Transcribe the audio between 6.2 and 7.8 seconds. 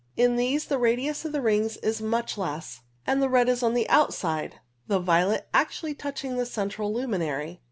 the central luminary.